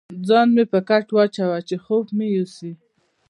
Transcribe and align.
ځان 0.27 0.47
مې 0.55 0.63
پر 0.71 0.81
کټ 0.89 1.07
واچاوه، 1.15 1.57
چې 1.67 1.75
خوب 1.83 2.05
مې 2.17 2.27
یوسي. 2.37 2.71